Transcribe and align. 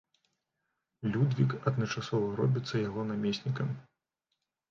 Людвік 1.15 1.51
адначасова 1.71 2.31
робіцца 2.39 2.75
яго 2.87 3.01
намеснікам. 3.11 3.69